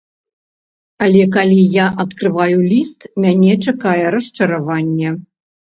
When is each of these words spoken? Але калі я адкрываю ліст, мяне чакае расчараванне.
Але 1.07 1.21
калі 1.35 1.57
я 1.73 1.85
адкрываю 2.05 2.57
ліст, 2.71 2.99
мяне 3.29 3.53
чакае 3.69 4.01
расчараванне. 4.19 5.17